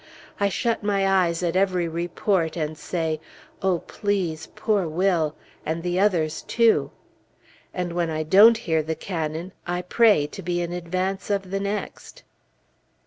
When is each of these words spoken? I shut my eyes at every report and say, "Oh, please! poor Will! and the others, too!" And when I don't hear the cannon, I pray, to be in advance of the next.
I 0.39 0.49
shut 0.49 0.81
my 0.81 1.07
eyes 1.07 1.43
at 1.43 1.55
every 1.55 1.87
report 1.87 2.57
and 2.57 2.75
say, 2.75 3.21
"Oh, 3.61 3.83
please! 3.85 4.47
poor 4.55 4.87
Will! 4.87 5.35
and 5.63 5.83
the 5.83 5.99
others, 5.99 6.41
too!" 6.41 6.89
And 7.71 7.93
when 7.93 8.09
I 8.09 8.23
don't 8.23 8.57
hear 8.57 8.81
the 8.81 8.95
cannon, 8.95 9.51
I 9.67 9.83
pray, 9.83 10.25
to 10.25 10.41
be 10.41 10.59
in 10.59 10.73
advance 10.73 11.29
of 11.29 11.51
the 11.51 11.59
next. 11.59 12.23